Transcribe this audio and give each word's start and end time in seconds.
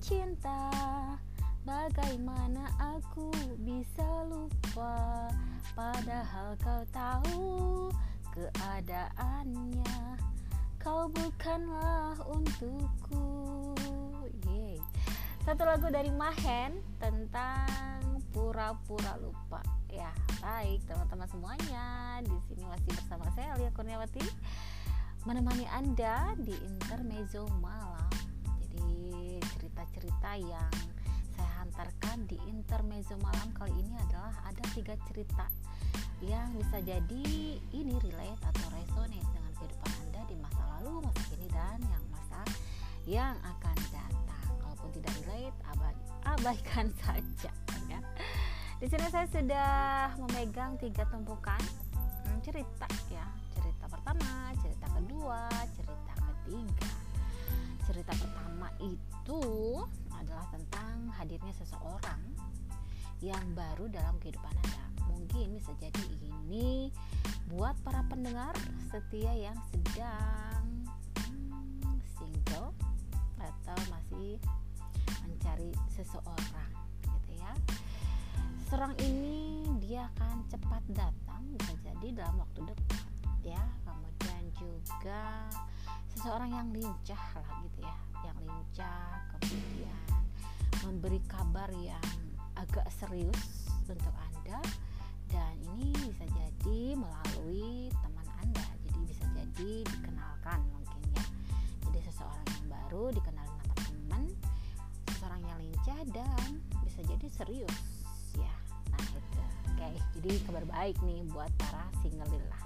cinta. 0.00 0.68
Bagaimana 1.64 2.68
aku 2.76 3.32
bisa 3.64 4.04
lupa? 4.28 5.32
Padahal 5.72 6.52
kau 6.60 6.84
tahu 6.92 7.44
keadaannya. 8.36 10.20
Kau 10.76 11.08
bukanlah 11.08 12.12
untukku. 12.28 13.24
Yeay. 14.44 14.76
Satu 15.48 15.64
lagu 15.64 15.88
dari 15.88 16.12
Mahen 16.12 16.84
tentang 17.00 18.20
pura-pura 18.36 19.16
lupa. 19.16 19.64
Ya 19.88 20.12
baik 20.44 20.84
teman-teman 20.84 21.28
semuanya. 21.32 22.20
Di 22.20 22.36
sini 22.52 22.68
masih 22.68 22.92
bersama 22.92 23.32
saya 23.32 23.56
Alia 23.56 23.72
Kurniawati. 23.72 24.24
Menemani 25.24 25.64
Anda 25.72 26.36
di 26.36 26.52
intermezzo 26.52 27.48
malam 27.64 28.33
cerita-cerita 29.74 30.30
yang 30.38 30.70
saya 31.34 31.50
hantarkan 31.66 32.30
di 32.30 32.38
intermezzo 32.46 33.18
malam 33.18 33.50
kali 33.58 33.74
ini 33.74 33.98
adalah 34.06 34.30
ada 34.46 34.62
tiga 34.70 34.94
cerita 35.10 35.50
yang 36.22 36.46
bisa 36.54 36.78
jadi 36.78 37.26
ini 37.58 37.94
relate 38.06 38.38
atau 38.54 38.70
resonate 38.70 39.26
dengan 39.34 39.50
kehidupan 39.58 39.90
Anda 40.06 40.22
di 40.30 40.36
masa 40.38 40.62
lalu, 40.78 41.02
masa 41.02 41.22
kini 41.26 41.50
dan 41.50 41.82
yang 41.90 42.04
masa 42.14 42.40
yang 43.02 43.34
akan 43.42 43.76
datang. 43.90 44.46
Kalaupun 44.62 44.90
tidak 44.94 45.14
relate, 45.26 45.58
abaikan 46.22 46.86
saja 47.02 47.50
ya. 47.90 47.98
Di 48.78 48.86
sini 48.86 49.06
saya 49.10 49.26
sudah 49.26 49.70
memegang 50.22 50.78
tiga 50.78 51.02
tumpukan 51.10 51.58
hmm, 52.30 52.38
cerita 52.46 52.86
ya. 53.10 53.26
Cerita 53.58 53.90
pertama, 53.90 54.54
cerita 54.62 54.86
kedua, 54.86 55.50
cerita 55.74 56.12
ketiga. 56.14 56.90
Cerita 57.84 58.12
itu 58.82 59.40
adalah 60.14 60.46
tentang 60.50 61.10
hadirnya 61.14 61.54
seseorang 61.56 62.20
yang 63.24 63.44
baru 63.56 63.88
dalam 63.88 64.16
kehidupan 64.20 64.52
Anda. 64.52 64.84
Mungkin 65.08 65.56
bisa 65.56 65.72
jadi 65.80 66.02
ini 66.20 66.90
buat 67.48 67.76
para 67.86 68.04
pendengar 68.08 68.52
setia 68.90 69.32
yang 69.32 69.56
sedang 69.72 70.64
hmm, 71.24 71.96
single 72.18 72.72
atau 73.40 73.78
masih 73.92 74.40
mencari 75.24 75.70
seseorang 75.92 76.72
gitu 77.04 77.32
ya. 77.38 77.52
Seseorang 78.64 78.94
ini 79.00 79.64
dia 79.84 80.08
akan 80.16 80.44
cepat 80.48 80.82
datang 80.92 81.42
bisa 81.56 81.72
jadi 81.84 82.24
dalam 82.24 82.40
waktu 82.40 82.60
dekat 82.68 83.04
ya. 83.44 83.62
Kemudian 83.88 84.42
juga 84.56 85.48
seseorang 86.12 86.50
yang 86.52 86.68
lincah 86.72 87.22
lah 87.40 87.48
gitu 87.64 87.80
ya 87.84 88.13
lincah 88.44 89.24
kemudian 89.36 90.00
memberi 90.84 91.20
kabar 91.26 91.68
yang 91.80 92.04
agak 92.54 92.86
serius 92.92 93.72
untuk 93.88 94.14
anda. 94.32 94.60
Dan 95.32 95.54
ini 95.74 95.90
bisa 96.12 96.24
jadi 96.30 96.94
melalui 96.94 97.90
teman 97.90 98.28
anda. 98.38 98.66
Jadi 98.86 99.00
bisa 99.08 99.24
jadi 99.34 99.72
dikenalkan 99.82 100.60
mungkin 100.70 101.00
ya. 101.16 101.24
Jadi 101.88 101.98
seseorang 102.06 102.46
yang 102.46 102.66
baru 102.70 103.04
dikenal 103.10 103.46
nama 103.48 103.74
teman 103.74 104.22
seseorang 105.10 105.42
yang 105.48 105.58
lincah 105.58 106.00
dan 106.12 106.48
bisa 106.84 107.00
jadi 107.04 107.26
serius 107.32 107.78
ya. 108.36 108.54
Nah 108.92 109.00
itu 109.00 109.18
oke 109.72 109.88
jadi 110.20 110.32
kabar 110.46 110.64
baik 110.68 110.96
nih 111.02 111.20
buat 111.32 111.50
para 111.58 111.88
single 112.04 112.28
lah. 112.48 112.62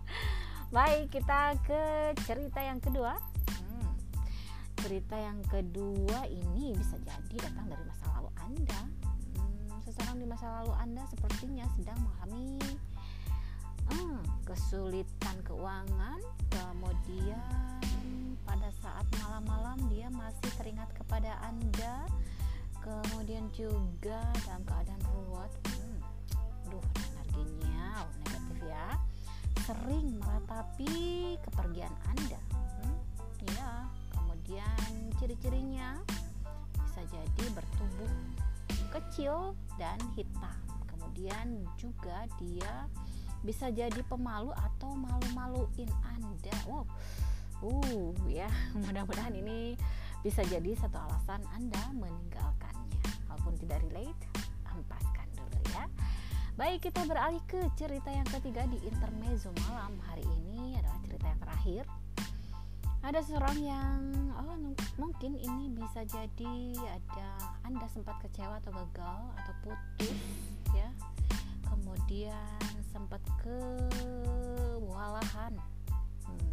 Baik 0.76 1.10
kita 1.10 1.58
ke 1.66 2.14
cerita 2.30 2.62
yang 2.62 2.78
kedua 2.78 3.18
cerita 4.80 5.16
yang 5.16 5.44
kedua 5.44 6.24
ini 6.28 6.72
bisa 6.72 6.96
jadi 7.04 7.36
datang 7.48 7.68
dari 7.68 7.84
masa 7.84 8.04
lalu 8.16 8.30
anda. 8.40 8.82
Seseorang 9.84 10.22
di 10.22 10.26
masa 10.28 10.46
lalu 10.60 10.72
Anda 10.78 11.02
sepertinya 11.10 11.66
sedang 11.74 11.98
mengalami 11.98 12.62
hmm, 13.90 14.22
kesulitan 14.46 15.36
keuangan, 15.42 16.20
kemudian 16.46 17.42
pada 18.46 18.70
saat 18.78 19.06
malam-malam 19.18 19.78
dia 19.90 20.06
masih 20.14 20.50
teringat 20.58 20.86
kepada 20.94 21.42
Anda, 21.42 22.06
kemudian 22.78 23.50
juga 23.50 24.22
dalam 24.46 24.62
keadaan 24.62 25.02
ruwet, 25.10 25.52
hmm, 25.74 25.98
duh 26.70 26.86
energinya 27.10 28.06
oh, 28.06 28.10
negatif 28.22 28.58
ya, 28.62 28.88
sering 29.66 30.06
meratapi 30.22 30.94
kepergian 31.50 31.94
Anda, 32.06 32.40
hmm, 32.78 32.98
ya, 33.58 33.90
kemudian 34.50 35.14
ciri-cirinya 35.22 36.02
bisa 36.82 37.06
jadi 37.06 37.44
bertubuh 37.54 38.14
kecil 38.90 39.54
dan 39.78 39.94
hitam. 40.18 40.58
Kemudian 40.90 41.62
juga 41.78 42.26
dia 42.42 42.90
bisa 43.46 43.70
jadi 43.70 44.02
pemalu 44.10 44.50
atau 44.50 44.98
malu-maluin 44.98 45.86
Anda. 46.02 46.50
Wow. 46.66 46.82
Uh, 47.62 48.10
ya, 48.26 48.50
mudah-mudahan 48.90 49.38
ini 49.38 49.78
bisa 50.26 50.42
jadi 50.42 50.74
satu 50.74 50.98
alasan 50.98 51.46
Anda 51.54 51.86
meninggalkannya. 51.94 53.06
Walaupun 53.30 53.54
tidak 53.54 53.86
relate, 53.86 54.18
hempaskan 54.66 55.30
dulu 55.38 55.62
ya. 55.70 55.86
Baik, 56.58 56.90
kita 56.90 57.06
beralih 57.06 57.38
ke 57.46 57.70
cerita 57.78 58.10
yang 58.10 58.26
ketiga 58.26 58.66
di 58.66 58.82
intermezzo 58.82 59.54
malam 59.70 59.94
hari 60.10 60.26
ini 60.42 60.74
adalah 60.74 60.98
cerita 61.06 61.26
yang 61.30 61.38
terakhir 61.38 61.84
ada 63.00 63.24
seorang 63.24 63.58
yang 63.64 64.00
oh, 64.36 64.60
mungkin 65.00 65.40
ini 65.40 65.72
bisa 65.72 66.04
jadi 66.04 66.76
ada 66.84 67.56
anda 67.64 67.88
sempat 67.88 68.20
kecewa 68.20 68.60
atau 68.60 68.76
gagal 68.76 69.20
atau 69.40 69.52
putus 69.64 70.12
ya. 70.76 70.92
Kemudian 71.64 72.60
sempat 72.92 73.24
kewalahan. 73.40 75.56
Hmm, 76.28 76.52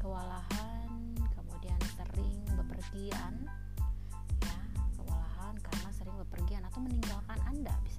kewalahan 0.00 0.88
kemudian 1.36 1.76
sering 1.94 2.40
bepergian 2.56 3.44
ya. 4.40 4.58
Kewalahan 4.96 5.52
karena 5.60 5.90
sering 5.92 6.16
bepergian 6.16 6.64
atau 6.64 6.80
meninggalkan 6.80 7.36
anda 7.44 7.76
bisa 7.84 7.97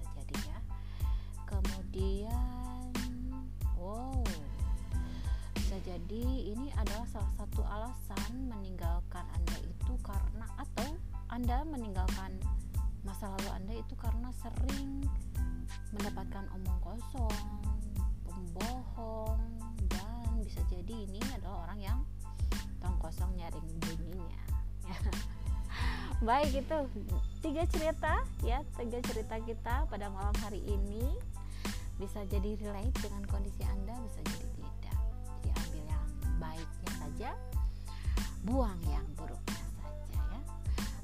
jadi 6.00 6.56
ini 6.56 6.72
adalah 6.80 7.04
salah 7.12 7.28
satu 7.36 7.60
alasan 7.68 8.48
meninggalkan 8.48 9.28
Anda 9.36 9.58
itu 9.68 9.94
karena 10.00 10.48
atau 10.56 10.96
Anda 11.28 11.68
meninggalkan 11.68 12.40
masa 13.04 13.28
lalu 13.36 13.50
Anda 13.52 13.74
itu 13.84 14.00
karena 14.00 14.32
sering 14.40 15.04
mendapatkan 15.92 16.48
omong 16.56 16.80
kosong, 16.80 17.36
pembohong 18.24 19.44
dan 19.92 20.40
bisa 20.40 20.64
jadi 20.72 21.04
ini 21.04 21.20
adalah 21.36 21.68
orang 21.68 21.80
yang 21.84 22.00
tong 22.80 22.96
kosong 23.04 23.36
nyaring 23.36 23.68
bunyinya. 23.84 24.40
Baik 26.28 26.64
itu 26.64 26.78
tiga 27.44 27.68
cerita 27.68 28.24
ya 28.48 28.64
tiga 28.80 29.04
cerita 29.04 29.36
kita 29.44 29.84
pada 29.92 30.08
malam 30.08 30.36
hari 30.40 30.64
ini 30.64 31.12
bisa 32.00 32.24
jadi 32.32 32.56
relate 32.64 32.96
dengan 33.04 33.28
kondisi 33.28 33.68
Anda 33.68 34.00
bisa 34.08 34.24
jadi 34.24 34.49
buang 38.44 38.80
yang 38.88 39.04
buruknya 39.16 39.64
saja 39.82 40.22
ya. 40.32 40.42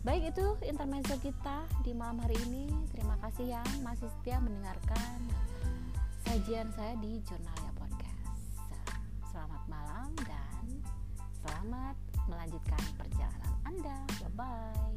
Baik 0.05 0.23
itu 0.35 0.45
intermezzo 0.63 1.15
kita 1.19 1.67
di 1.83 1.91
malam 1.91 2.21
hari 2.21 2.37
ini. 2.47 2.69
Terima 2.93 3.17
kasih 3.25 3.59
yang 3.59 3.69
masih 3.83 4.07
setia 4.19 4.39
mendengarkan 4.39 5.17
sajian 6.23 6.71
saya 6.73 6.95
di 7.01 7.19
Jurnalnya 7.25 7.71
Podcast. 7.75 8.41
Selamat 9.33 9.63
malam 9.67 10.09
dan 10.23 10.63
selamat 11.43 11.95
melanjutkan 12.29 12.83
perjalanan 12.95 13.53
Anda. 13.67 13.97
Bye 14.21 14.31
bye 14.35 14.95